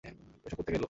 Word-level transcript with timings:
এসব 0.45 0.57
কোত্থেকে 0.57 0.71
এলো? 0.71 0.79